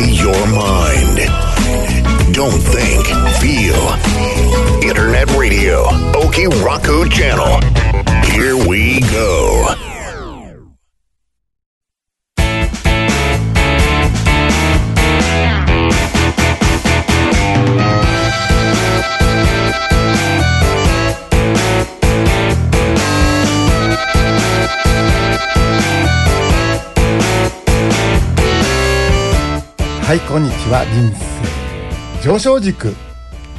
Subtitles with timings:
[0.00, 1.18] Empty your mind.
[2.32, 3.06] Don't think,
[3.38, 4.88] feel.
[4.88, 5.84] Internet radio.
[6.16, 7.60] Oki Raku Channel.
[8.32, 9.89] Here we go.
[30.10, 30.84] はいこんにちは。
[30.86, 31.08] 人
[32.20, 32.96] 生上昇軸。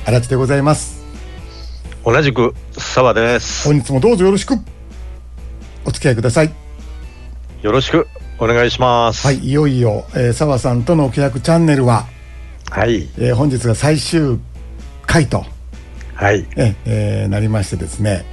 [0.03, 1.01] 足立でございます。
[2.03, 3.69] 同じく澤です。
[3.69, 4.55] 本日もどうぞよろしく。
[5.85, 6.51] お付き合いください。
[7.61, 8.05] よろしく
[8.37, 9.25] お願いします。
[9.27, 12.05] はいいよいよえー澤、さんとの契約チャンネルは、
[12.70, 13.07] はい。
[13.17, 14.37] えー本日が最終
[15.07, 15.45] 回と、
[16.15, 16.45] はい。
[16.57, 18.25] えーえーなりましてですね、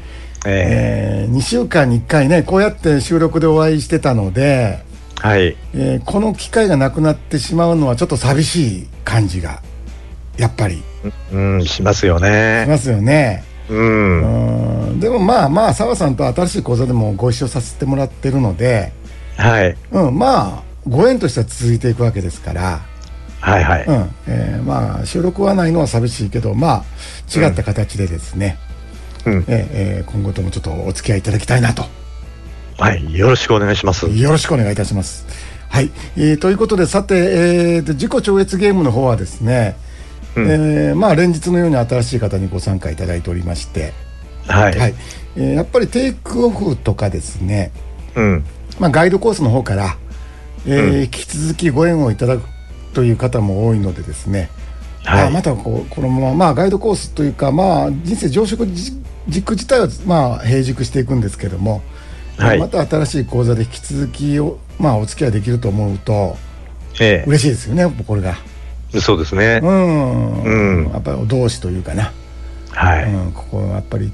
[0.45, 4.88] ええ2週間に1回ねこうやって収録でお会いしてたので、ー、
[5.20, 5.56] はい。
[5.74, 9.62] えーこの機会がなくなってしまうのはちょっと寂しい感じが
[10.37, 10.82] やっぱり。
[11.32, 13.45] うんしますよしねますよね。
[13.68, 14.88] うん。
[14.88, 15.01] うん。
[15.01, 18.93] でもまあまあ澤さんと新しい講座でもご一緒させてもらってるので、
[19.37, 19.76] はい。
[19.93, 22.80] うん、まあご縁としては続いていくわけですから、
[23.40, 24.10] はいはい、うん。
[24.26, 28.59] えーまあ収録はないのは寂しいけどまあ違った形でですね、
[29.26, 29.32] うん。
[29.32, 31.84] えーえー今後ともちょっとお付き合いいただきたいなと
[32.79, 34.07] はいよろしくお願いします。
[34.07, 35.26] よろしくお願いいたします。
[35.68, 39.76] はい、えーということでさて、えーと自己超越ゲームの方はですね、
[40.37, 40.48] うん。
[40.48, 43.93] えーまあ連日のように新しい方にご参加いただいておりまして、
[44.46, 44.95] はい、はい
[45.37, 47.73] えーやっぱりテイクオフとかですね、
[48.15, 48.45] うん。
[48.79, 49.96] まあ、ガイドコースの方から、
[50.65, 51.01] えーうん。
[51.02, 52.45] 引き続きご縁をいただく
[52.95, 54.51] という方も多いのでですね、
[55.02, 55.26] はい。
[55.26, 58.93] あまたこうこのまま、まあ、ガイドコースというか、まあ、人生常識じ
[59.26, 61.82] 軸自体は、まあ、平軸していくんですけども、
[62.38, 62.58] はい。
[62.58, 66.36] また新しい講座で引き続きを、まあ、お付き合いできると思うと
[67.00, 68.36] え嬉しいですよねこれが。
[68.94, 70.91] えそうですね、うん、うん。
[70.92, 72.12] やっぱり同志というかな、
[72.70, 74.12] はい、うん、ここやっぱり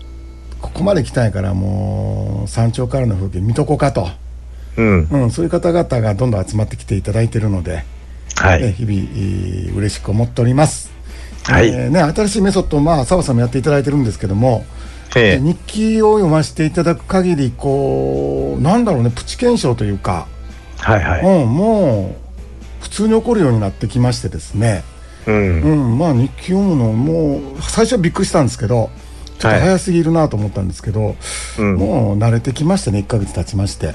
[0.61, 4.09] ここまで来たいからもう山頂からの風景見とこうかと。
[4.77, 5.09] うん。
[5.11, 7.85] うん、そういう方々がどんどん集まってきていただいているので、
[8.35, 8.63] はい。
[8.65, 10.91] え日々、えー嬉しく思っております。
[11.45, 11.69] はい。
[11.69, 14.65] えーね、新しいメソッド、まあ、澤さんもやっていただいてるんですけども、
[15.17, 15.41] ええ。
[15.41, 20.27] 日記を読ませていただく限り、こう、なんだろうね、プチ検証というか、
[20.79, 21.43] はいはい。
[21.43, 22.17] うん、も
[22.81, 24.85] う、普通に起こるようになってきましてですね、
[25.27, 25.63] うん。
[25.63, 28.91] うん、まあ、日記読むの、もう、最初はびっくりしたんですけど、
[29.39, 31.17] ちょっと早すぎるなと思ったんですけど、
[31.59, 31.75] うん。
[31.77, 33.95] もう慣れてきましてね、1ヶ月経ちまして。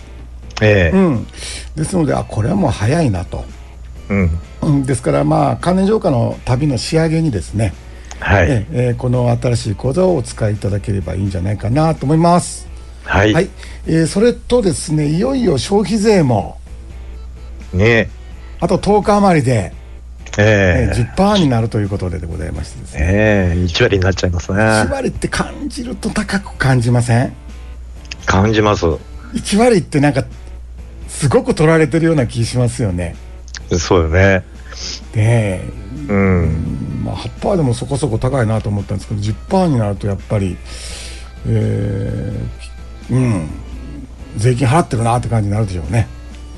[0.61, 0.97] ええ。
[0.97, 1.27] うん、
[1.75, 3.45] ですのであこれはもう早いなと、
[4.09, 4.39] うん。
[4.61, 7.73] うん、ですからまあ関連浄化の旅の仕上げにですね、
[8.19, 8.47] はい。
[8.49, 12.67] ええーこの新しい講座をお使いいただければいいんじゃないかなと思います。
[13.03, 13.49] はい、はい、
[13.87, 16.57] えーそれとですねいよいよ消費税も。
[17.73, 18.09] ね。
[18.59, 19.73] あと10日余りで、
[20.37, 20.91] ええ。
[20.91, 22.99] えー10%になるということででございましてですね。
[23.01, 24.57] ええ1割になっちゃいますね。
[24.59, 27.33] 1割って感じると高く感じません？
[28.25, 28.85] 感じます。
[28.85, 30.23] 1割ってなんか
[31.07, 33.15] すごく取られてるような気しますよね。
[33.77, 34.43] そうよね
[35.13, 35.61] で
[36.07, 37.01] うん。
[37.03, 40.57] まあ、8%でもそこそこ高いなと思ったんですけど10%になるとやっぱり、
[41.47, 43.49] えーうん、
[44.37, 46.07] 税金払ってるなって感じになるでしょうね。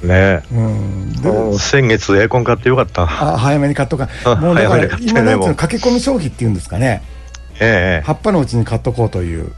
[0.03, 3.03] ねうん、で先月エアコン買ってよかった。
[3.03, 4.09] あ早めに買っとか。
[4.25, 7.03] あ もうだから今なんての駆け込み消費っていうんですかね。
[7.59, 9.43] ええ葉っぱのうちに買っとこうという。
[9.43, 9.49] や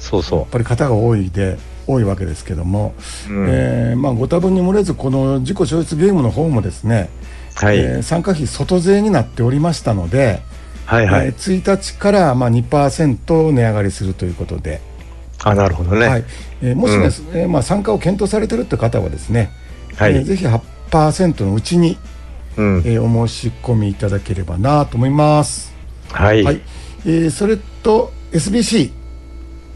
[0.00, 0.22] そう。
[0.22, 2.94] そっぱり方が多いで多いわけですけども、
[3.28, 3.46] う、うん。
[3.48, 7.08] えーまあ、ご多分に漏れずこの自己消失ゲームの方もですね、
[7.54, 10.40] はい、えー参加費外税になっておりましたので、
[10.86, 14.80] はいはい、えー1日からまあ2%値上がりするということで、
[15.44, 16.06] あなるほどね。
[16.06, 16.20] ははい。
[16.20, 16.24] い、
[16.62, 19.50] えーもしですね、まあ、参加を検討されてるって方はですね、
[19.96, 20.14] はい。
[20.16, 21.98] えーぜひ8%のうちに、
[22.56, 22.82] うん。
[22.84, 25.72] えーお申し込みいただければなと思います。
[26.10, 26.60] はい、はい。
[27.06, 28.90] えーそれと SBC、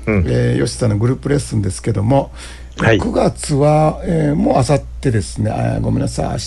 [0.07, 0.25] うん。
[0.29, 2.31] えー、吉さんのグループレッスンですけども、
[2.79, 2.99] はい。
[2.99, 5.51] 9月は、えーもうあさってですね。
[5.51, 6.39] あーごめんなさい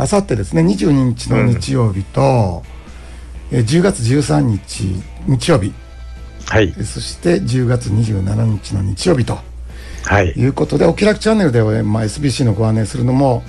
[0.00, 2.62] あさってですね22日の日曜日と、
[3.50, 5.72] えー10月13日日曜日。
[6.46, 6.74] はい。
[6.76, 9.38] えーそして10月27日の日曜日と。
[10.04, 10.28] はい。
[10.30, 13.42] いうことでお気楽チャンネルで、まあ、SBC のご案内するのも、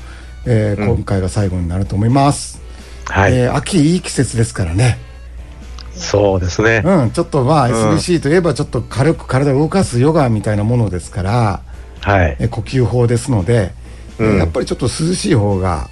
[0.45, 2.61] えー今回が最後になると思います、
[3.05, 4.99] はい、えー秋いい季節ですからね。
[5.93, 7.73] そうですね、うん、ちょっとまあうん。
[7.95, 11.61] SBC といえばちょっと軽く体を動かすヨガみたいなものですから、
[12.01, 12.37] はい。
[12.39, 13.71] え呼吸法ですので、
[14.19, 14.37] えうん。
[14.37, 15.89] やっぱりちょっと涼しい方が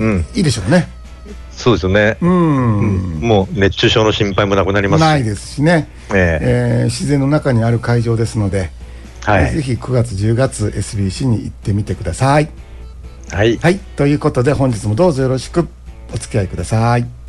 [0.00, 0.26] うん。
[0.34, 0.88] いいでしょうね。
[1.52, 6.80] そうですよね、うん、もう熱中症の心配もなくなりますないですしね、ええ。
[6.82, 8.70] ー自然の中にある会場ですので、
[9.28, 9.52] えはい。
[9.52, 12.48] ぜひ9月10月 SBC に行ってみてください。
[13.30, 13.58] はい。
[13.58, 13.78] はい。
[13.78, 15.68] ということで本日もどうぞよろしく
[16.12, 17.19] お付き合いください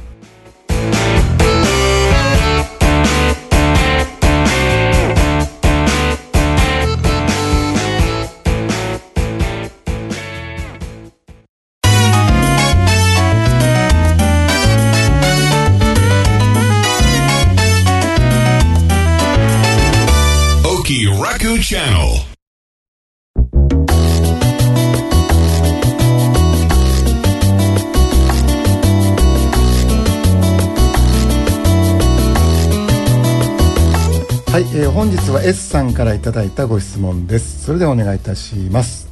[35.02, 39.12] 本日は S さんからいただいたご質問ですそれではお願いいたします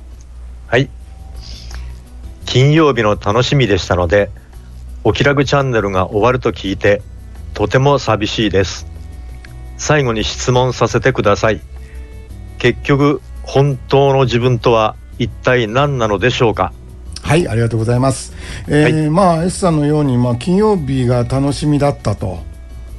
[0.67, 0.87] はい。
[2.45, 4.29] 金曜日の楽しみでしたので、
[5.03, 7.01] お気楽チャンネルが終わると聞いて、
[7.55, 8.85] とても寂しいです。
[9.79, 11.61] 最後に質問させてください。
[12.59, 16.71] 結局、本当の自分とは一体何なのでしょうか？
[17.23, 18.33] はいありがとうございます、
[18.67, 22.48] えーまあ S さんのように、まあ、金曜日が楽しみだったとええ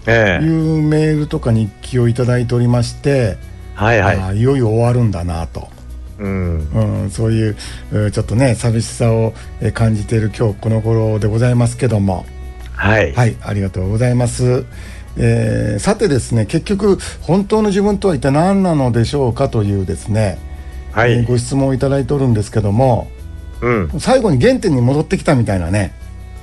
[0.07, 3.37] いうメールとか日記をいただいておりまして、
[3.75, 4.39] はいはい。
[4.39, 5.69] いよいよ終わるんだなと、
[6.19, 6.69] うん。
[7.03, 7.57] うん、そういう
[7.93, 12.27] えーちょっとね寂しさをえー感じている今日この頃でございますけども
[12.75, 13.13] はい。
[13.15, 14.65] はいありがとうございます、
[15.17, 20.39] えーさてですね結局本当の自分とは一体何なのでしょうかというですね、
[20.93, 21.13] はい。
[21.13, 23.11] えーご質問をいただいておるんですけども
[23.61, 23.91] うん。
[24.01, 25.93] 最後に原点に戻ってきたみたいなね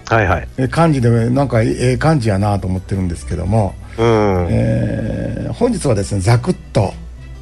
[0.10, 0.48] はいはい。
[0.58, 4.48] えー感じでなんかええ感じやなと思ってるんですけども、うん。
[4.50, 6.94] えー本日はですねざくっと、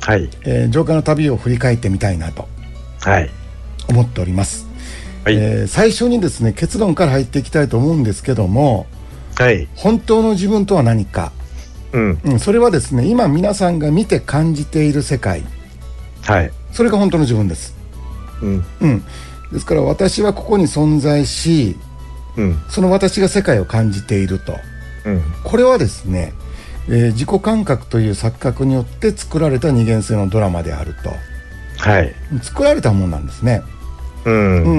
[0.02, 0.30] はい。
[0.44, 2.48] えー浄化の旅を振り返ってみたいなと
[3.02, 3.30] はい。
[3.88, 4.66] 思っております、
[5.24, 5.36] はい。
[5.36, 8.88] えー最初にですね結論から入っていきたいと思うんですけども
[9.38, 9.68] はい。
[9.76, 11.32] 本当の自分とは何か、
[11.92, 12.20] うん。
[12.24, 15.44] うん、それはですね今皆さんが見て感じている世界
[16.24, 16.52] はい。
[16.72, 17.76] それが本当の自分です、
[18.42, 18.66] うん。
[18.82, 19.04] うん、
[19.52, 21.76] ですから私はここに存在し
[22.38, 22.60] うん。
[22.70, 24.58] その私が世界を感じていると
[25.06, 25.22] うん。
[25.44, 26.34] これはですね、
[26.88, 31.12] えー自己感覚という錯覚によって作られた二元性のドラマであると
[31.78, 32.14] はい。
[32.42, 33.62] 作られたもんなんですね
[34.26, 34.64] うん。
[34.64, 34.74] うう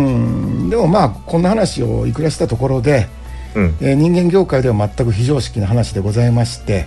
[0.64, 0.66] ん。
[0.66, 3.08] んでもまあこんな話をいくらしたところで、
[3.54, 3.74] うん。
[3.80, 6.86] えー人間業界では全く非常識な話でございまして、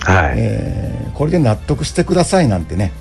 [0.00, 0.34] はい。
[0.36, 2.92] えーこれで納得してくださいなんてね、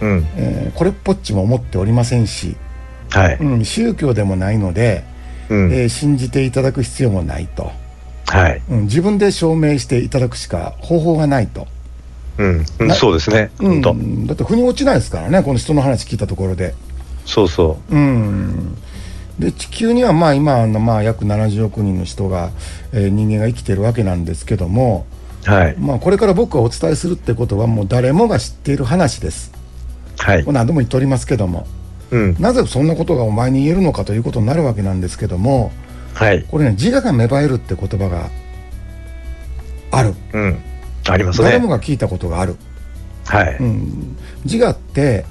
[0.00, 0.26] うん。
[0.36, 2.56] えーこれっぽっちも思っておりませんし、
[3.10, 3.36] はい。
[3.40, 5.04] うん、宗教でもないので、
[5.52, 5.72] うん。
[5.72, 7.70] えー信じていただく必要もないと、
[8.26, 8.62] はい。
[8.70, 11.66] うん、自分で証明していただくしか方法がないと、
[12.38, 12.64] うん。
[12.80, 13.50] うんなそうですね。
[13.60, 13.68] う。
[13.74, 16.74] ん、だって腑に落ちないですからねこの人の話聞いたところで。
[17.24, 18.76] そうそうん
[19.38, 22.50] で地球にはまあ今あのまあ約70億人の人が、
[22.92, 25.06] えー人間が生きてるわけなんですけども、
[25.46, 25.50] う。
[25.50, 25.76] はい。
[25.78, 29.52] まあ、これから僕がお伝えするってことはもう誰もが知っている話です。
[30.18, 30.44] はい。
[30.46, 31.66] 何度も言っておりますけども
[32.12, 32.36] うん。
[32.38, 35.72] なぜそんなことがお前に言えるのかということになるわけなんですけども
[36.14, 36.44] はい。
[36.44, 38.30] これね自我が芽生えるって言葉が
[39.90, 40.58] あるうん。
[41.08, 41.48] ありますね。
[41.48, 42.56] 誰もが聞いたことがある、
[43.24, 43.56] はい。
[43.58, 45.24] うん、自我って、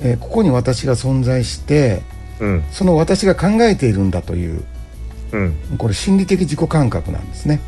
[0.00, 2.02] えーここに私が存在して
[2.40, 2.64] うん。
[2.70, 4.62] その私が考えているんだという
[5.32, 5.54] うん。
[5.78, 7.60] これ心理的自己感覚なんですね、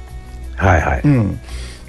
[0.56, 1.02] はいはい。
[1.04, 1.40] うん、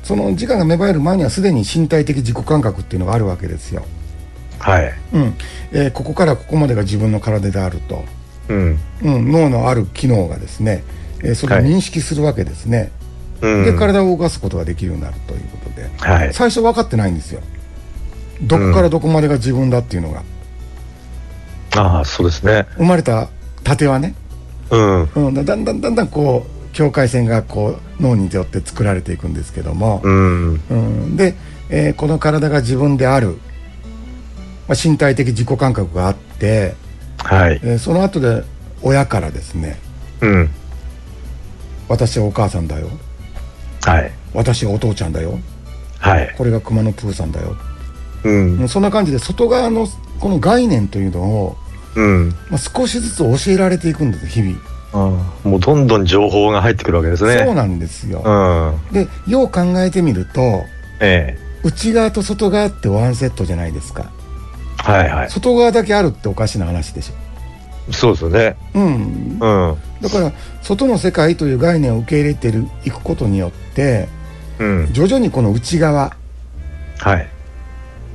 [0.03, 3.85] その自我が芽生える前にはすでに身体的自己感覚っていうのがあるわけですよ、
[4.59, 4.94] はい。
[5.13, 5.33] うん
[5.71, 8.06] えーここからここまでが自分の体であると、
[8.50, 8.80] うん。
[9.04, 10.84] うん、脳のある機能がですね、
[11.24, 12.91] えーそれをはい認識するわけですね、
[13.41, 13.65] うん。
[13.65, 16.34] で体を動かすことができるようになるということで、はい。
[16.34, 17.41] 最初分かってないんですよ
[18.41, 20.24] どこからどこまでが自分だっていうのが、
[21.75, 22.67] ああ、そうですね。
[22.77, 23.29] 生まれた
[23.63, 24.13] 盾はね、
[24.70, 25.03] うん。
[25.15, 30.62] うん、だだんだんだんだんこう境界線がこう脳によって作られていくんですけども、うん。
[30.70, 31.36] うん、で、
[31.70, 33.39] えーこの体が自分である、
[34.67, 36.75] まあ、身体的自己感覚があって、
[37.24, 37.59] はい。
[37.63, 38.43] えーその後で
[38.83, 39.79] 親からですね
[40.21, 40.50] うん。
[41.89, 42.89] 「私はお母さんだよ
[43.83, 44.12] はい。
[44.33, 45.39] 私はお父ちゃんだよ
[46.00, 46.33] はい。
[46.38, 47.55] これが熊野プーさんだよ」
[48.24, 48.57] うん。
[48.59, 49.88] うんそんな感じで外側の
[50.19, 51.57] この概念というのを、
[51.95, 52.29] うん。
[52.50, 54.57] まあ、少しずつ教えられていくんです日々、
[54.93, 57.43] ああもうどんどん情報が入ってくるわけですね。
[57.45, 58.93] そうなんですよ、うん。
[58.93, 60.65] でよう考えてみると
[61.00, 64.16] え内側と外側ってワンセットじゃないですかえ。
[64.77, 65.29] はいはい。
[65.29, 67.12] 外側だけあるっておかしな話でし
[67.91, 68.55] そうですよね。
[68.75, 69.39] ょうんうん。
[70.01, 70.31] だから
[70.62, 74.07] 外の世界という概念を受け入れてるいくことによって
[74.60, 74.89] うん。
[74.93, 76.15] 徐々にこの内側
[77.00, 77.27] はい。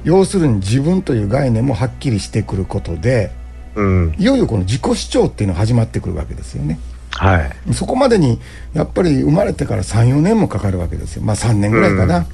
[0.04, 3.30] 要するに自分という概念もはっきりしてくることで
[3.74, 4.14] うん。
[4.18, 6.78] いよいよこの自己主張っていうのが始まってくるわけですよね
[7.10, 7.74] はい。
[7.74, 8.40] そこまでに
[8.74, 12.26] やっぱり生まれてから34年もかかるわけですよまあ3年ぐらいかな、うん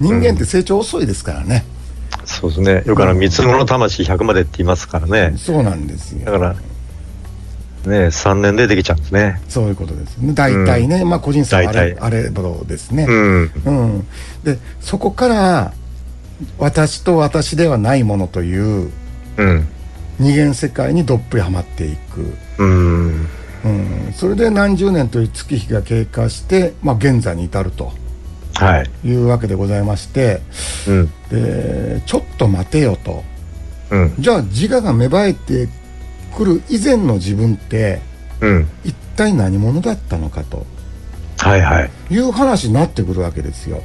[0.00, 1.64] 人間って成長遅いですからね、
[2.28, 2.82] そうですね。
[2.86, 5.34] よくあの、三つ子の魂100までって言いますからね。
[5.36, 6.60] そうなんですよだから、ね
[8.08, 9.40] 3年でできちゃうんですね。
[9.48, 13.52] そういうことですね大体ね、まあ個人差はあれ大体あれどですね、うん。
[13.64, 14.06] うん、
[14.44, 15.72] でそこから
[16.58, 18.92] 私と私ではないものという
[19.38, 19.68] うん。
[20.18, 23.28] 二元世界にどっぷりはまっていく、うん。
[23.64, 27.92] うん、それで何十年という月日が経過して、まあ、現在に至るとは
[29.04, 29.08] い。
[29.08, 30.40] いうわけでございまして
[30.86, 31.12] うん。
[31.30, 33.24] でちょっと待てよと
[33.90, 34.14] うん。
[34.18, 35.68] じゃあ自我が芽生えて
[36.36, 38.00] くる以前の自分って
[38.40, 38.68] うん。
[38.84, 40.66] 一体何者だったのかと
[41.38, 41.90] はいはい。
[42.10, 43.82] いう話になってくるわけですよ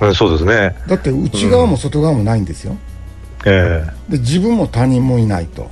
[0.00, 0.76] うん、そうですね。
[0.86, 2.76] だって内側も外側もないんですよ、
[3.44, 5.68] えで自分も他人もいないと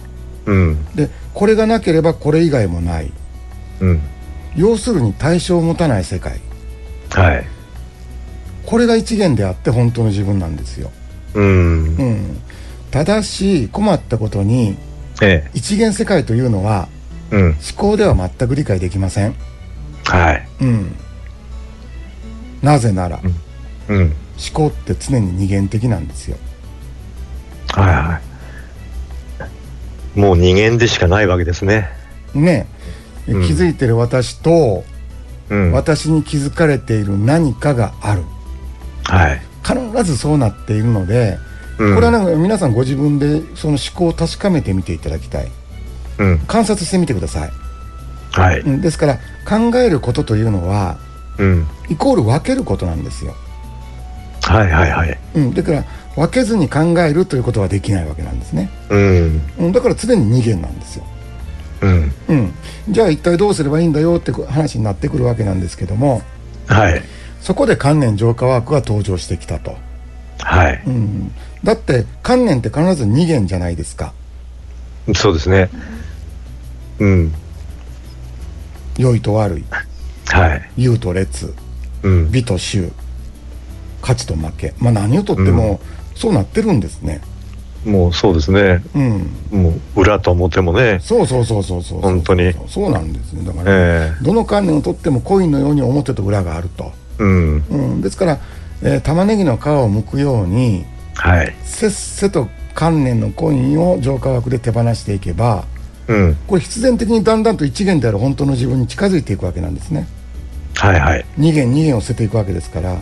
[0.49, 0.85] えうん。
[0.97, 3.13] でこれがなければこれ以外もない
[3.81, 4.01] うん。
[4.57, 6.41] 要するに対象を持たない世界
[7.11, 7.47] はい。
[8.67, 10.91] これが一元であって本当の自分なんですよ、
[11.35, 12.03] うんう。
[12.03, 12.41] ん、
[12.91, 14.77] ただし困ったことに
[15.23, 16.89] え一元世界というのは
[17.31, 17.45] えうん。
[17.47, 19.35] 思考では全く理解できません、
[20.05, 20.49] はい。
[20.61, 20.95] うん、
[22.63, 23.21] なぜなら、
[23.89, 24.03] うん。
[24.03, 24.13] 思
[24.53, 26.37] 考って常に二元的なんですよ
[27.73, 28.21] はいは
[30.17, 30.19] い。
[30.19, 31.89] もう人間でしかないわけですね。
[32.35, 32.67] ね
[33.27, 34.85] 気うんづいてる私と、
[35.51, 35.73] うん。
[35.73, 38.23] 私に気づかれている何かがある
[39.09, 39.41] はい。
[39.65, 41.39] 必ずそうなっているので、
[41.79, 45.49] うんこれはなんか皆さんご自分でその思考を確かめてみていただきたい
[46.19, 46.39] うん。
[46.47, 47.51] 観察してみてください、
[48.33, 48.61] はい。
[48.61, 50.97] うんですから考えることというのは
[51.37, 51.67] うん。
[51.91, 53.35] イコール分けることなんですよ、
[54.43, 55.19] はいはいはい。
[55.35, 55.85] うん、だから
[56.15, 59.43] 分けずに考えるということはできないわけなんですね、うん。
[59.59, 61.05] うん、だから常に二元なんですよ、
[61.83, 62.13] うん。
[62.29, 62.55] うん、
[62.89, 66.23] じゃあ一体どうすればいいんだよって話になってくるわけなんですけども
[66.67, 67.03] はい。
[67.47, 69.77] そこで観念浄化ワークが登場してきたと、
[70.41, 70.83] はい。
[70.85, 71.31] うん、
[71.63, 74.13] だって観念って必ず二元じゃないですか。
[75.15, 75.71] そうですね。
[76.99, 77.33] うん。
[78.99, 79.65] 良いと悪い。
[80.27, 80.71] はい。
[80.77, 81.55] 優と劣。
[82.03, 82.33] うん。
[82.33, 82.91] 美と醜。
[84.01, 84.75] 勝ちと負け。
[84.81, 85.79] まあ何をとっても
[86.17, 87.21] そうなってるんですね。
[87.85, 88.83] もうそうですね。
[88.93, 89.31] うん。
[89.53, 90.99] もう裏と表もね。
[91.01, 92.53] そうそうそうそうそう本当に。
[92.67, 93.45] そうなんですね。
[93.45, 97.65] だから、えどの観念をとってもコインのように表と裏があると、えうん。
[97.71, 98.39] うん、ですから、
[98.83, 101.55] えー玉ねぎの皮を剥くようにはい。
[101.65, 105.65] せっせと観念のコインを浄化枠で手放していけば
[106.09, 106.37] うん。
[106.47, 110.07] これ必然的にだんだんと一元である本当の自分に近づいていくわけなんですね
[110.75, 111.25] はいはい。
[111.39, 112.99] 二元二元を捨てていくわけですから、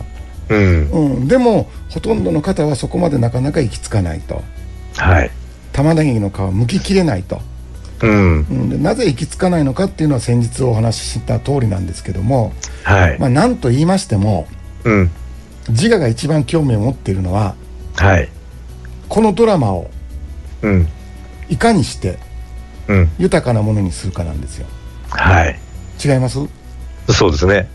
[0.49, 0.89] うん。
[0.91, 4.41] うん、でもほとんどの方はそこまでなかなか行き着かないと
[4.95, 5.31] はい。
[5.73, 7.41] 玉ねぎの皮を剥ききれないと、
[8.01, 8.39] うん。
[8.39, 13.19] うん、でなぜ行き着かないのかっていうのは先日お話しした通りなんですけども、はい。
[13.19, 14.47] まあ、何と言いましても
[14.83, 15.11] うん。
[15.69, 17.55] 自我が一番興味を持っているのは
[17.95, 18.29] はい。
[19.09, 19.89] このドラマを
[20.61, 20.87] うん。
[21.49, 22.19] いかにして
[22.87, 23.11] うん。
[23.17, 24.67] 豊かなものにするかなんですよ
[25.09, 25.59] はい。
[26.03, 26.39] 違います？
[27.07, 27.69] そうですね。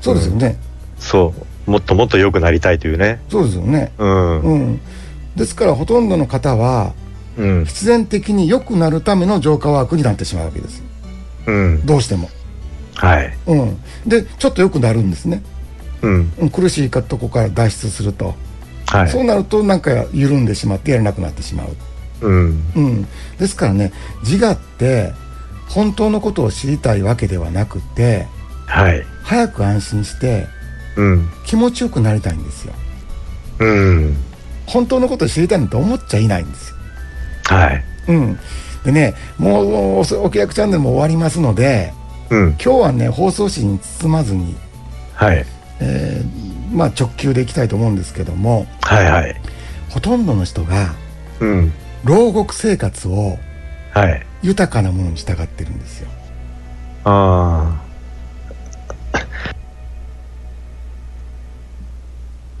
[0.00, 0.58] そうですよね、
[0.98, 1.34] そ
[1.66, 1.70] う。
[1.70, 3.20] もっともっと良くなりたいというね。
[3.30, 4.40] そうですよねうん。
[4.40, 4.80] うん
[5.34, 6.92] ですからほとんどの方は
[7.36, 7.64] うん。
[7.64, 10.82] 必然的に良くなるための浄化ワークになってしまうわけです
[11.46, 11.86] うん。
[11.86, 12.28] どうしても
[12.94, 13.36] はい。
[13.46, 13.76] うん
[14.06, 15.42] でちょっと良くなるんですね、
[16.02, 16.32] うん。
[16.38, 18.34] うん、苦しいとこから脱出すると、
[18.86, 19.08] はい。
[19.08, 21.68] そうなるとなんか緩んでしまってやれなくなってしまう
[22.20, 22.62] うん。
[22.76, 23.06] うん、
[23.38, 25.12] ですからね自我って
[25.68, 28.26] 本当のことを知りたいわけではなくて
[28.66, 29.04] はい。
[29.22, 30.46] 早く安心して
[30.96, 31.28] うん。
[31.44, 32.74] 気持ちよくなりたいんですよ
[33.58, 34.16] うん。
[34.66, 36.73] 本当のことを知りたいなんて思っちゃいないんですよ
[37.44, 37.84] はい。
[38.08, 38.38] うん
[38.84, 41.92] でねもうおおきやくチャンネルも終わりますので
[42.30, 42.48] うん。
[42.50, 44.54] 今日はね放送紙に包まずに、
[45.14, 45.44] はい。
[45.80, 49.40] えーまあ直球でいきたいと思うんですけどもはいはい。
[49.90, 50.94] ほとんどの人が
[51.40, 51.72] うん。
[52.04, 53.38] 牢獄生活を
[53.92, 54.26] はい。
[54.42, 56.08] 豊かなものに従ってるんですよ
[57.04, 57.80] あ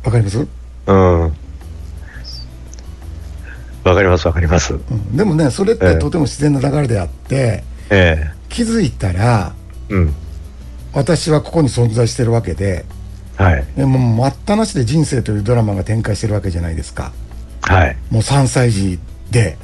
[0.04, 0.46] わかります、
[0.86, 0.92] あ。
[0.92, 1.36] うん。
[3.84, 4.74] わかりますわかります。
[4.74, 9.54] うん、でもねそれってええとても自然な流れであって、え気づいたら
[9.90, 10.14] えうん。
[10.92, 12.84] 私はここに存在してるわけで
[13.36, 13.64] はい。
[13.76, 17.12] でもう待ったなしで人生というドラマが展開してるわけじゃないですか
[17.62, 17.96] はい。
[18.10, 18.98] もう3歳児
[19.30, 19.58] で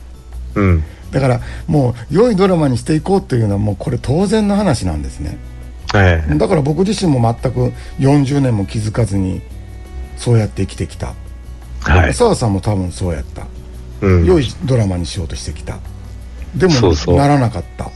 [0.54, 0.84] うん。
[1.12, 5.38] だからもう良いドラマにしていこうというのはもうこれ当然の話なんですね
[5.94, 9.40] ええだから僕自身も全く40年も気づかずに
[10.16, 11.14] そうやって生きてきた
[11.80, 12.14] はい。
[12.14, 13.46] 澤さんも多分そうやった
[14.00, 14.24] うん。
[14.24, 15.78] 良いドラマにしようとしてきた。
[16.54, 17.16] でもそうそう。
[17.16, 17.90] ならなかった。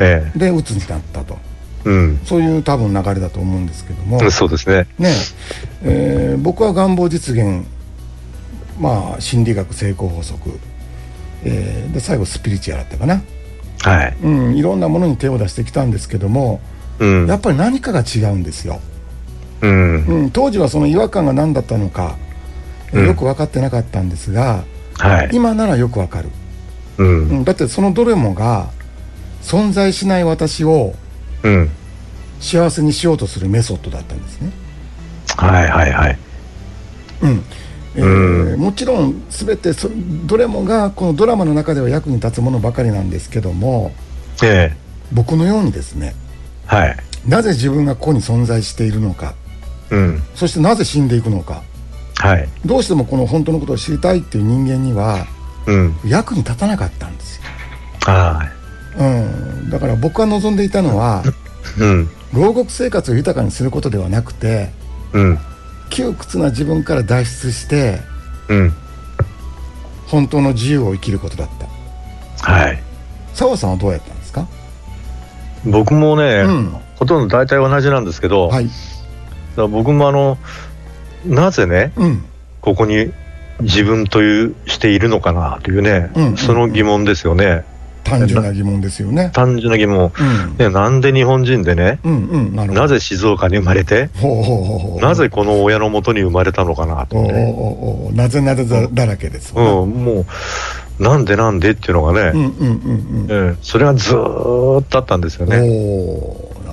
[0.00, 1.38] えで鬱になったと。
[1.86, 2.20] えうん。
[2.24, 4.18] そういう多分流れだと思うんですけども。
[4.20, 4.86] うんそうですね。
[4.98, 5.14] ね
[5.82, 6.34] え。
[6.38, 7.66] ー僕は願望実現。
[8.80, 10.50] まあ心理学成功法則、
[11.44, 13.22] えーで最後スピリチュアルだったかな、
[13.82, 14.16] はい。
[14.22, 16.60] うん、いろんなものに手を出してきたんですけども。
[16.98, 17.26] うん。
[17.26, 18.80] やっぱり何かが違うんですよ、
[19.62, 20.06] うん。
[20.06, 22.16] うん、当時はその違和感が何だったのか、
[22.92, 23.06] えうん。
[23.06, 24.64] よく分かってなかったんですが
[24.98, 25.30] はい。
[25.32, 26.30] 今ならよくわかる、
[26.98, 27.04] う。
[27.04, 28.68] うんん、だってそのどれもが
[29.42, 30.94] 存在しない私を
[31.42, 31.70] うん。
[32.40, 34.50] 幸せにしようとするメソッドだったんですね、
[35.36, 36.18] はいはいはい。
[37.22, 37.42] うん
[37.96, 39.88] えーうんもちろん全てそ
[40.26, 43.92] どれもがこのドラマの中では役に立つものばかりなんですけども
[44.42, 44.76] ええ。
[45.12, 46.14] 僕のようにですね
[46.66, 46.96] はい。
[47.26, 49.34] なぜ自分がここに存在しているのか
[49.90, 50.22] うん。
[50.34, 51.62] そしてなぜ死んでいくのか
[52.26, 52.48] はい。
[52.64, 55.26] どうしてもこの本当のことを知りたいっていう人間には
[55.66, 55.96] うん。
[56.06, 57.44] 役に立たなかったんですよ、
[58.00, 58.50] は
[58.96, 61.22] うん、だから僕が望んでいたのは
[61.78, 61.80] い。
[61.82, 62.10] うん。
[62.32, 64.70] 牢獄生活を豊かにすることではなくて
[65.12, 65.38] うん。
[65.90, 68.00] 窮屈な自分から脱出して
[68.48, 68.72] うん。
[70.06, 71.48] 本当の自由を生きることだっ
[72.38, 72.82] たはい。
[73.34, 74.46] 澤さんはどうやったんですか？
[75.64, 78.68] 僕もね、うんほとんど大体同じなんですけど、はい
[79.56, 80.38] だ僕もあの、
[81.26, 82.24] なぜね、うん。
[82.60, 83.12] ここに
[83.60, 87.64] 自分というしているのかなというね、うんうんその疑問ですよね。
[88.04, 89.30] 単純な疑問ですよね。
[89.32, 90.12] 単純な疑問。
[90.18, 90.56] うん。
[90.58, 95.00] ね、なんで日本人でね、うんうんななぜ静岡に生まれて、ほうほうほうほう。
[95.00, 98.12] なぜこの親のもとに生まれたのかなとね。
[98.12, 100.26] なぜなぜだだらけですうわん、も
[101.00, 103.26] う、なんでなんでっていうのがね、うんうんうんうん。
[103.30, 105.56] ええそれがずーっとあったんですよね。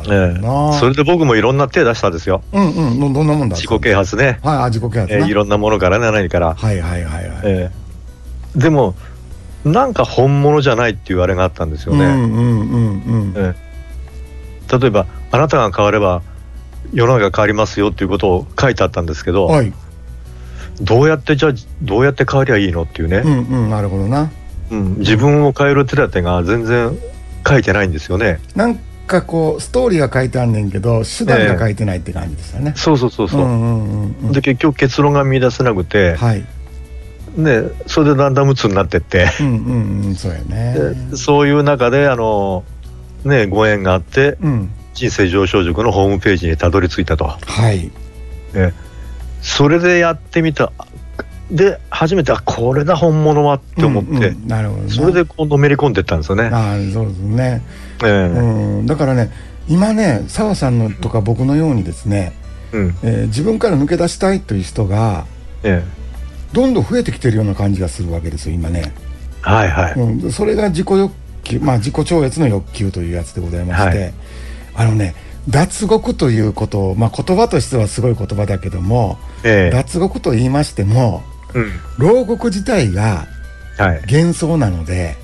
[0.08, 0.79] ええ。
[0.79, 2.41] それで僕もいろんな手出したんですよ。
[2.53, 3.00] うんうん。
[3.00, 3.55] どどんなもんだ？
[3.55, 4.39] 自己啓発ね。
[4.43, 6.55] はいあ自己啓発なええいろんなものからね、何から。
[6.55, 7.41] はいはいはいはい。
[7.43, 7.70] え
[8.55, 8.60] え。
[8.60, 8.96] でも、
[9.63, 12.05] なんか本物じゃないっていうあれがあったんですよね。
[12.05, 13.34] うんうんうんうん。
[13.36, 13.55] え
[14.74, 14.77] え。
[14.79, 16.22] 例えば、あなたが変われば
[16.93, 19.72] 世の中が変わりますよっていうことを書いてあったんですけど、はい。
[20.81, 21.53] どうやってじゃあ、
[21.84, 24.31] どうやって変わりゃいいのっていうね、うんうんなるほどな。
[24.72, 24.98] うん。
[24.98, 26.98] 自分を変える手立てが全然
[27.48, 28.39] 書いてないんですよね。
[28.55, 28.79] なん
[29.12, 33.42] かこうストーリーが書いてあんねんけど手段が書いてないって感じですよね、そうそうそうそう。
[33.42, 36.46] んうんうんうんで結局結論が見出せなくて、はい。
[37.35, 40.75] ね、それでだんだん鬱になってって、うんうんうんそうやね。
[41.12, 42.64] でそういう中であの、
[43.24, 44.72] ね、ご縁があってうん。
[44.94, 47.90] 人生上昇塾のホームページにたどり着いたと、はい。
[48.53, 48.74] ね、
[49.42, 50.74] それでやってみた
[51.51, 56.46] で初めてあこれだ本物はって思って、うんうんなるほどなそれでこうのめり込んでったんですよね。
[56.46, 57.61] ああそうですね、
[58.03, 58.09] ええ。
[58.27, 59.31] うん、だからね
[59.68, 62.33] 今ね澤さんのとか僕のようにですね、
[62.72, 62.96] うん。
[63.03, 65.25] えー自分から抜け出したいという人が
[65.64, 65.83] え
[66.53, 68.94] どんどん増えてきてるような感じがするわけですよ今ね、
[69.46, 71.11] えはいはい、うん、それが自己欲
[71.44, 74.14] 求まあ自己超越の欲求というやつでございまして、はい。
[74.75, 75.16] あのね
[75.50, 79.75] 脱獄ということを、まあ、言葉としてはすごい言葉だけども、ええ。
[79.75, 81.30] 脱獄と言いましてもうん
[81.98, 83.27] 牢獄自体が
[83.77, 84.01] はい。
[84.11, 85.16] 幻想なので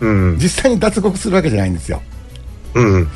[0.00, 0.38] うん。
[0.38, 2.00] 実際に脱獄するわけじゃないんですよ、
[2.74, 3.08] うんうん、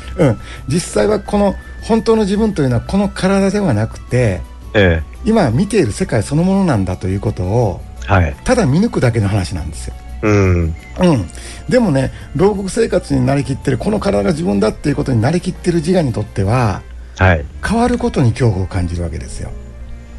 [0.67, 4.41] 実際はこの本当の自分というのはこの体ではなくて
[4.73, 8.35] え今見ている世界そのものなんだということをえはい。
[8.43, 10.63] ただ見抜くだけの話なんですよ、うん。
[10.63, 10.75] うん、
[11.69, 16.81] でもね牢獄生活になりきってるこの体が自分だっていうことになりきってる自我にとっては
[17.17, 17.45] はい。
[17.65, 19.51] 変わることに恐怖を感じるわけですよ、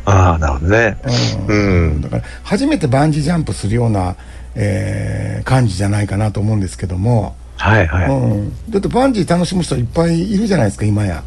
[0.05, 0.99] ああなるほどね。
[1.49, 1.87] うん。
[1.89, 2.01] うん。
[2.01, 4.17] だから初めてバンジージャンプするような、
[4.55, 11.23] えー感じじゃないかなと思うんですけども、はいはい、うん、だってバンジー楽しむ人いっぱいいるじゃないですか今や。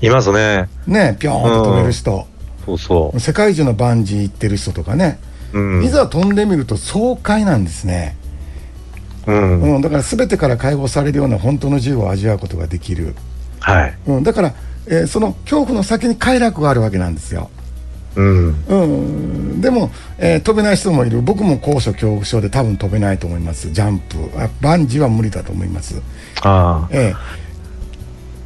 [0.00, 0.68] いますね。
[0.86, 2.26] ねピョーンと飛べる人、
[2.64, 5.18] そうそ世界中のバンジー行ってる人とかね、
[5.52, 5.84] ううん。
[5.84, 8.16] いざ飛んでみると爽快なんですね、
[9.26, 9.62] うん。
[9.76, 13.14] うん、だから全てから解放されるような本当の自由を味わうことができる、
[13.60, 13.98] はい。
[14.06, 14.54] うん、だから、
[14.86, 17.50] えーその恐怖の先に快楽があるわけなんですよ、
[18.16, 18.64] うん。
[18.66, 21.22] うん、でも、えー飛べない人もいる。
[21.22, 23.70] 僕も高所恐怖症で多分飛べないと思います。
[23.70, 24.16] ジャンプ。
[24.36, 26.00] あバンジーは無理だと思います、
[26.42, 26.88] ああ。
[26.90, 27.14] え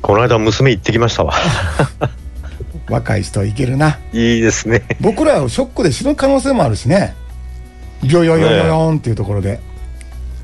[0.03, 1.33] この間娘行ってきましたわ。
[1.33, 2.11] ー
[2.91, 3.99] 若い人はいけるな。
[4.13, 4.83] いいですね。
[5.01, 7.15] 僕らはショックで死ぬ可能性もあるしね。
[8.03, 9.61] ビョヨヨヨヨンっていうところで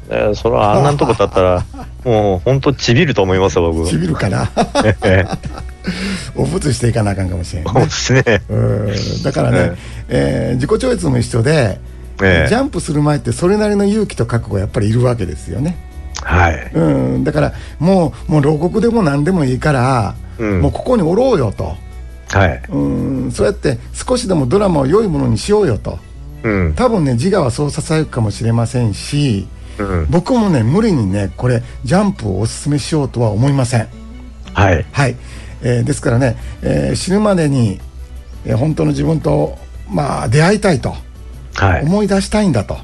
[0.09, 1.65] えーそのあんなとこだったら
[2.05, 3.89] もう本当ちびると思いますよ僕。
[3.89, 4.49] ちびるから
[5.05, 5.25] え
[6.35, 8.43] おぶつしていかなあかんかもしれえない、ねですね。
[8.49, 9.23] うん。
[9.23, 9.73] だからね、
[10.09, 11.81] えー自己超越も一緒で、
[12.23, 12.49] ええ。
[12.49, 15.77] ジャンプする前ってそれなりの勇気と覚悟がやっぱりいるわけですよね、
[16.23, 16.71] はい。
[16.75, 16.81] う
[17.19, 20.61] ん、だからもうもう牢獄でも何でもいいから、うん。
[20.61, 21.77] もうここにおろうよと、
[22.29, 22.63] はい。
[22.69, 22.79] う
[23.27, 25.99] ん、そうやって少しでもドラマを良いものにしようよと。
[26.43, 26.73] うん。
[26.75, 30.07] 多分ね自我はそうささやくかもしれませんしうん。
[30.11, 33.89] 僕もね無理にねこれジャンプをおすすめしようとは思いません。
[34.55, 34.87] はい。
[34.93, 35.17] はい、
[35.63, 37.81] えーですからね、えー死ぬまでに、
[38.45, 39.59] えー本当の自分と、
[39.91, 40.95] まあ、出会いたいと。
[41.55, 41.83] はい。
[41.83, 42.77] 思い出したいんだと、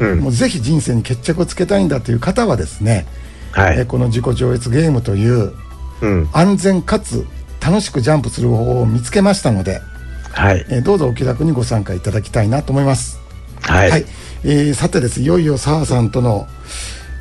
[0.00, 0.20] うん。
[0.20, 3.06] もうぜひ人生に決着をつけたいんだという方はですね、
[3.52, 3.78] はい。
[3.78, 5.52] えーこの自己上越ゲームという
[6.00, 6.28] うん。
[6.32, 7.26] 安全かつ
[7.60, 9.80] 楽しくジャンプする方法を見つけましたので、
[10.32, 10.64] はい。
[10.68, 13.18] えーどうぞお気楽にご参加いただきたいなと思います。
[13.62, 13.90] はい。
[13.90, 14.04] はい、
[14.44, 16.46] えーさてですいよいよ澤さんとの、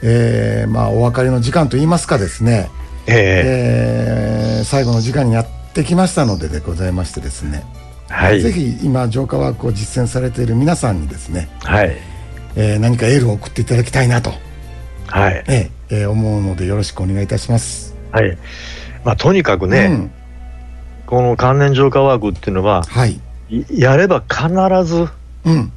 [0.04, 2.70] えーまあ、お別れの時間といいますかですね、
[3.08, 8.42] ええー最後の時間にやってきましたのででございましてですね、ー、はい。
[8.42, 11.96] ぜひ今浄化ワークを実践されている皆さんにですね、はい。
[12.56, 14.32] えー何かエールを送っていただきたいなと、
[15.06, 15.44] はい。
[15.48, 17.96] えーえー思うのでよろしくお願いいたします。
[18.12, 18.38] はい。
[19.04, 20.12] まあ、とにかくね、うん、
[21.06, 24.50] この関連浄化ワークっていうのは、はい、いやれば必
[24.84, 25.08] ず、
[25.46, 25.72] うん、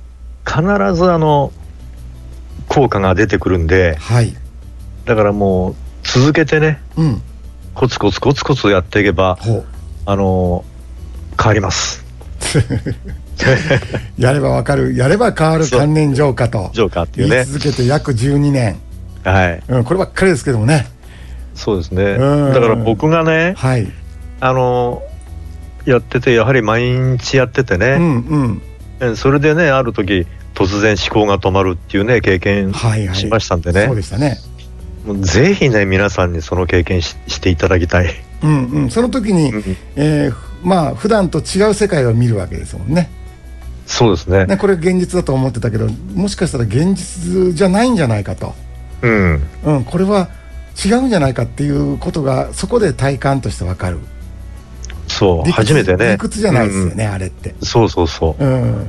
[0.51, 1.53] 必ずあの、
[2.69, 4.35] 効果が出てくるんで、はい、
[5.05, 7.23] だからもう、続けてね、うん、
[7.75, 9.39] コツコツコツコツやっていけば。
[10.07, 10.65] あの
[11.41, 12.05] 変わります。
[14.19, 17.43] やればわかる、やれば変わる関連浄化とジョーカーってい言うね。
[17.43, 18.77] い続けて約12年、
[19.25, 19.63] はい。
[19.69, 20.87] うん、こればっかりですけどもね。
[21.55, 22.03] そうですね。
[22.03, 23.91] うんだから僕がね、はい、
[24.41, 25.03] あの
[25.87, 28.07] やってて、やはり毎日やっててうね、んう
[28.39, 28.63] ん、
[29.01, 30.27] えそれでね、ある時
[30.61, 33.17] 突然思考が止まるっていうね、経験はいはい。
[33.17, 34.39] しましたんでそうね、でしたね。
[35.21, 38.15] ぜひね、皆さんにその経験ししていただきたい。
[38.43, 43.11] うんうん、その時に、うんえーまあ普段と違う世界を見るわけですもんね。
[43.87, 44.45] そうですね。
[44.45, 48.55] ねこれ現実だと思ってたけど、もしかしたら現実じゃないんじゃないかと、
[49.01, 49.43] うん。
[49.65, 50.29] うん、これは
[50.85, 53.99] 違うんじゃないかっていうことがそこで体感としてわかる。
[55.09, 56.13] そう、初めてね。
[56.13, 57.51] 理屈じゃないですよね、あれって。
[57.51, 58.45] うんそうそうそう。
[58.45, 58.87] うん、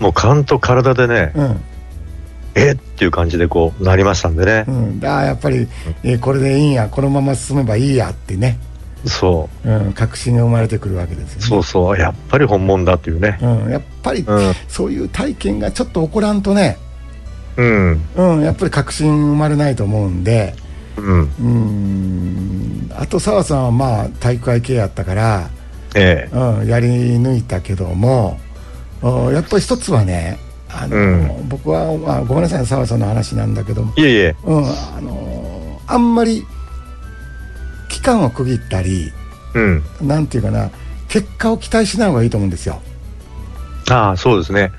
[0.00, 1.60] もう勘と体でね、うん、
[2.54, 4.70] えっていう感じでこうなりましたんでねう。
[4.70, 5.68] ん、ああやっぱり、
[6.02, 8.58] えーこれでいいんや、このまま進めばいいやってね、
[9.06, 11.46] そうん、確信が生まれてくるわけですよう、ね。
[11.46, 13.38] そうそう、やっぱり本物だっていうね。
[13.42, 14.54] うん、やっぱり、うん。
[14.68, 16.78] そういう体験がちょっと起こらんとね、
[17.56, 18.02] うん。
[18.16, 20.54] うん、やっぱり確信生まれないと思うんで、
[20.96, 21.30] うん。
[21.40, 25.50] うん、あと澤さんはまあ体育会系やったから、
[25.94, 26.36] ええ。
[26.36, 28.43] うん、やり抜いたけども、うん
[29.32, 30.38] やっぱり一つはね、
[30.70, 34.36] あのうん僕は、まあ、ごめんなさい、澤さんの話なんだけども、いえいえ。
[34.44, 36.44] うん、あのあんまり
[37.88, 39.12] 期間を区切ったり、
[39.54, 39.82] うん。
[40.00, 40.70] なんていうかな、
[41.08, 42.80] 結果を期待しない方がいいと思うんですよ。
[43.90, 44.72] ああ、そうですね。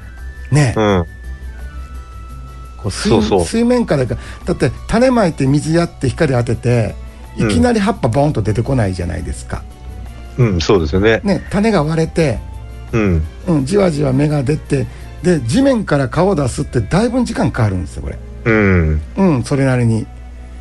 [0.51, 1.05] ね、うん。
[2.77, 6.95] こう水水面からかだって種まいて水やって光当てて
[7.38, 9.63] いきなり葉っぱボンと出てこないじゃないですか、
[10.38, 11.21] うん、そうですよね。
[11.23, 12.39] ね、種が割れて、
[12.95, 13.23] うん。
[13.47, 14.88] うん、じわじわ芽が出て
[15.23, 19.01] で地面から顔を出すってだいぶ時間かかるんですよこれうん。
[19.17, 20.05] うんそれなりに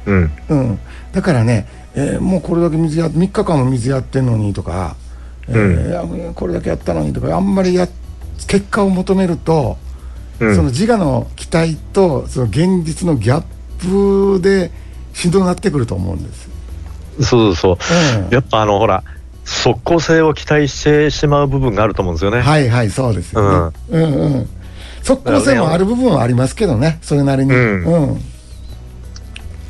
[0.07, 0.31] うん。
[0.49, 0.79] うん
[1.13, 4.97] だからね、えーもうこれだけ水や3日間も水やってんのにとか、
[5.49, 5.93] えーい
[6.27, 7.87] やこれだけやったのにとかあんまりや
[8.49, 9.79] 結果を求めると、
[10.41, 14.73] うんその自我の期待とその現実のギャップで
[15.13, 16.51] しんどくなってくると思うんです。
[17.21, 18.25] そうそうそう。
[18.25, 19.05] うんやっぱあの、ほら、
[19.45, 22.41] 即効性を期待してしまう部分があると思うんですよね。
[22.41, 23.77] はいはいそうですよね。
[23.91, 24.49] うんうん。
[25.03, 27.53] 即効性もある部分はありますけどねそれなりに。
[27.53, 28.21] うんうん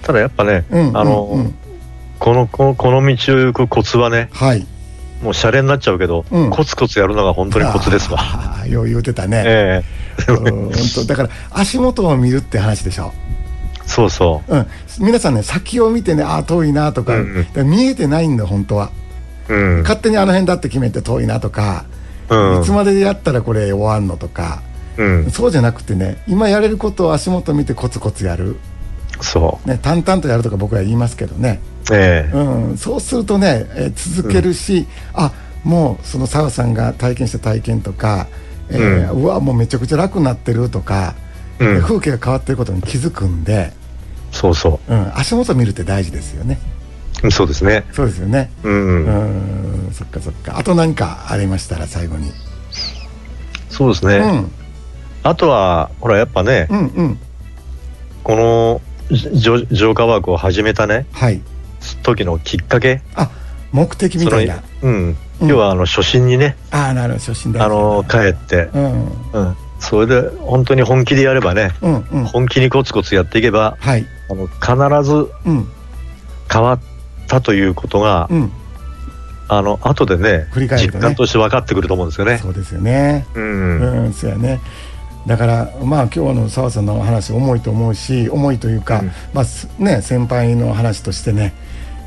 [0.02, 1.54] ただやっぱね、うんあの、うんうん
[2.18, 4.66] この、この、この道を行くコツはね、はい。
[5.22, 8.18] もうシャレになっちゃうけど、うんコツコツやるのが本当にコツですわ。
[8.20, 9.42] ああよう言うてたね。
[9.46, 9.82] え
[10.28, 13.12] えうん本当だから足元を見るって話でしょ？
[13.86, 14.66] そうそうん、
[15.00, 18.90] 皆さんね先を見てねああ遠いなとか,、うんうん見えてないんだ本当は
[19.48, 19.54] う。
[19.54, 19.82] うん。
[19.82, 21.84] 勝手にあの辺だって決めて遠いなとか、
[22.28, 24.62] うんいつまでやったらこれ終わんのとか
[24.96, 25.30] うん。
[25.30, 28.56] そうじゃなくてね今やれることを足元見てコツコツやる、
[29.20, 31.94] そね、淡々とやるとか僕は言いますけどね、う。
[31.94, 35.32] ええうん、そうするとね、えー続けるし、あ
[35.64, 38.26] もうその澤さんが体験した体験とか、
[38.70, 41.14] えーうわもうめちゃくちゃ楽になってるとか、
[41.58, 43.72] うん風景が変わってることに気づくんで、
[44.32, 46.73] そうそうん、足元見るって大事ですよねう。
[47.30, 47.84] そうですね。
[47.92, 48.50] そうですよね。
[48.62, 48.68] う。
[48.68, 49.88] うん。
[49.88, 50.58] んそっかそっか。
[50.58, 52.32] あと何かありましたら最後に、
[53.70, 54.16] そうですね。
[54.18, 54.50] うん。
[55.22, 57.18] あとは、ほら、やっぱね、うんうん。
[58.22, 61.40] この浄浄化ワークを始めたね、はい。
[62.02, 63.02] 時のきっかけ。
[63.14, 63.30] あ
[63.72, 64.62] 目的みたいな。
[64.82, 65.16] うん。
[65.40, 65.48] うん。
[65.48, 69.08] 要は、あの、初心にね、ああなるほど初心大事あの、帰って、うん。
[69.32, 69.56] うん。
[69.80, 72.24] それで、本当に本気でやればね、うんうん。
[72.24, 74.06] 本気にコツコツやっていけば、はい。
[74.30, 75.68] あの、必ずうん。
[76.50, 76.80] 変わっ
[77.26, 78.52] たということが、うん
[79.46, 82.38] あの、後でね、振り返るとね実感として分かってくると思うんですよね。
[82.38, 84.04] そうですよねうん。
[84.06, 84.60] うん、そうやね。
[85.26, 91.54] だからまあ今日の澤さんの話重いと思うし重いというか、うんまあすね先輩の話としてね、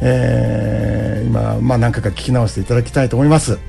[0.01, 3.59] えー今まあ何回か聞き直していただきたいと思います。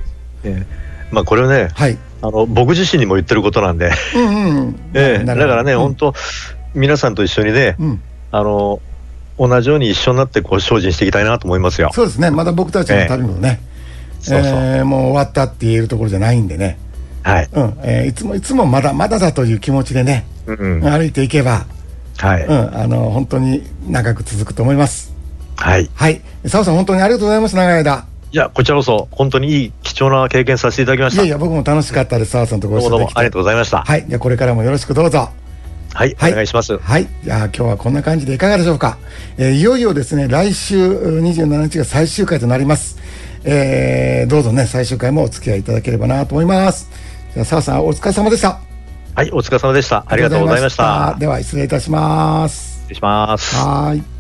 [0.45, 1.97] ええまあ、これはね、はい。
[2.21, 4.81] あの、僕自身にも言ってることなんで、うんうんうん。
[4.93, 6.15] ええだからね、うん本当
[6.75, 8.81] 皆さんと一緒にね、うんあの、
[9.39, 11.91] 同じように一緒になってこう精進していきたいなと思いますよ。
[11.93, 13.61] そうですね、まだ僕たちの旅もね、
[14.29, 16.79] えーもう終わったって言えるところじゃないんでね、
[17.23, 17.49] はい。
[17.53, 20.91] うんえーいつもいつもまだまだだという気持ちでね、うんうん。
[20.91, 21.67] 歩いていけば、
[22.19, 22.45] はい。
[22.45, 25.15] うん、あの本当に長く続くと思います。
[25.57, 25.91] はい。
[25.95, 28.07] はい、澤さん、本当にありがとうございます、長い間。
[28.31, 31.23] いや、こちらこそ、本当にいい貴重な経験させていただきました。
[31.23, 33.15] いやいや、僕も楽しかったです、澤さんとご一緒できて。
[33.15, 33.83] もありがとうございました。
[33.83, 35.31] はい、じゃあこれからもよろしくどうぞ。
[35.95, 36.77] はい、はいお願いします。
[36.79, 37.09] はい。
[37.25, 38.99] じゃあ今日はこんな感じでいかがでしょうか。
[39.37, 42.99] えーいよいよですね、来週う27日が最終回となります。
[43.45, 46.91] えーどうぞね、最終回もお付き合いいただければなと思います。
[47.35, 48.61] じゃあ、澤さん、お疲れ様でした。
[49.15, 50.05] はい、お疲れ様でした。
[50.07, 51.17] ありがとうございました。
[51.19, 52.81] では、失礼いたします。
[52.83, 53.57] 失礼します。
[53.57, 54.18] はーい。